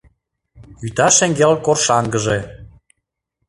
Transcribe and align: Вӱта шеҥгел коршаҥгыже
Вӱта 0.79 1.07
шеҥгел 1.17 1.53
коршаҥгыже 1.65 2.39